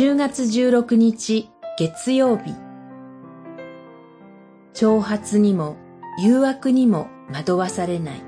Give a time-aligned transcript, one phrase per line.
[0.00, 2.54] 10月16日月曜日。
[4.72, 5.76] 挑発にも
[6.18, 8.22] 誘惑にも惑わされない。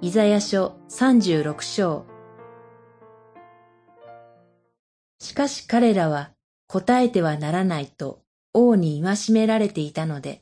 [0.00, 2.06] イザヤ書36章。
[5.20, 6.30] しかし彼らは
[6.66, 8.22] 答えてはならないと
[8.54, 10.40] 王に戒められていたので、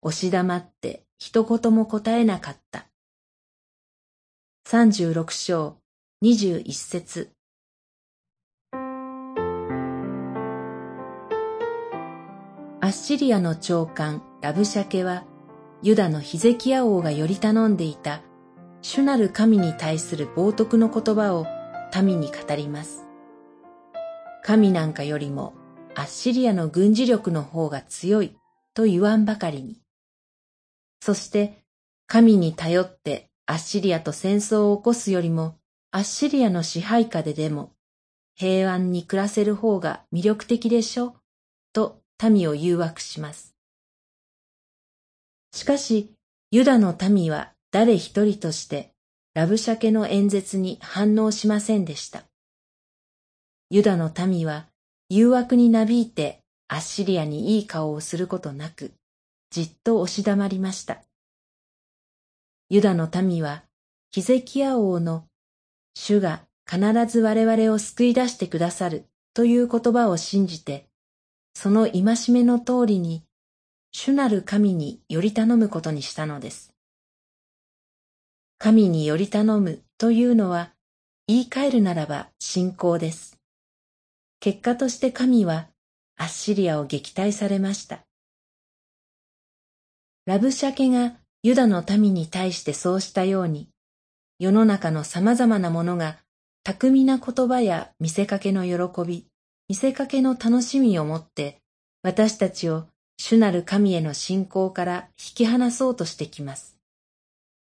[0.00, 2.86] 押し黙って一言も答えなかった。
[4.66, 5.76] 36章
[6.24, 7.30] 21節
[12.80, 15.24] アッシリアの長官ラブシャケは、
[15.82, 18.22] ユダのヒゼキヤ王がより頼んでいた
[18.80, 21.46] 主なる神に対する冒涜の言葉を
[22.02, 23.04] 民に語ります。
[24.42, 25.52] 神なんかよりも
[25.94, 28.34] アッシリアの軍事力の方が強い
[28.72, 29.82] と言わんばかりに。
[31.02, 31.62] そして
[32.06, 35.58] 神に頼ってアッシリアと戦争を起こすよりも
[35.90, 37.72] アッシリアの支配下ででも
[38.34, 41.16] 平安に暮らせる方が魅力的でしょ
[41.72, 43.54] と民を誘惑します。
[45.52, 46.12] しかし
[46.50, 48.92] ユダの民は誰一人として
[49.34, 52.24] ラブシャケの演説に反応しませんでした。
[53.70, 54.68] ユダの民は
[55.08, 58.92] 誘惑になびいてアッシリアにいい顔をすることなく、
[59.50, 61.02] じっと押し黙りました。
[62.70, 63.64] ユダの民は、
[64.10, 65.26] ヒゼキヤ王の、
[65.94, 70.88] 主が必ず我々を救い出してくださるという言葉を信じて、
[71.54, 73.22] その戒めの通りに、
[73.92, 76.72] 主なる神により頼むことにしたのです。
[78.58, 80.72] 神により頼むというのは、
[81.26, 83.38] 言い換えるならば信仰です。
[84.40, 85.68] 結果として神は
[86.16, 88.04] アッシリアを撃退されました。
[90.26, 93.68] ラブシャケがユダの民に対してそうしたように、
[94.38, 96.16] 世の中の様々なものが
[96.64, 99.26] 巧みな言葉や見せかけの喜び、
[99.68, 101.60] 見せかけの楽しみをもって
[102.02, 102.86] 私たちを
[103.18, 106.78] 主なる神への信仰から引き離そうとしてきます。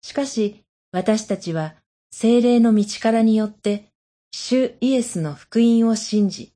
[0.02, 0.64] しかし
[0.94, 1.76] 私たちは
[2.10, 3.90] 精霊の道からによって
[4.32, 6.54] 主イエスの福音を信じ、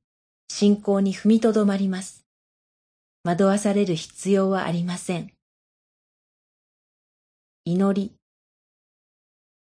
[0.48, 2.24] 信仰に踏みとどまります。
[3.22, 5.30] 惑わされる必要はありません。
[7.64, 8.12] 祈り。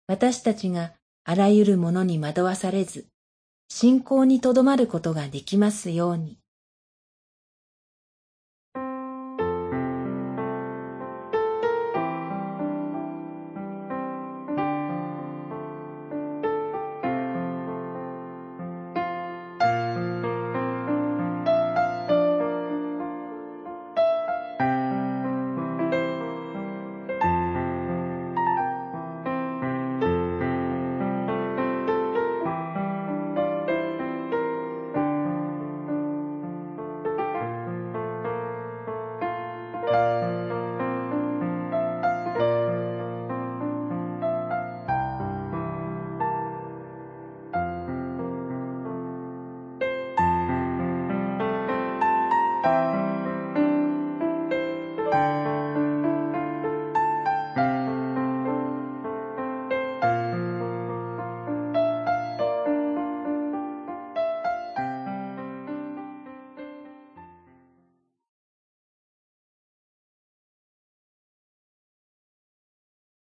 [0.07, 3.07] 私たちがあらゆるものに惑わされず、
[3.69, 6.39] 信仰にとどまることができますように。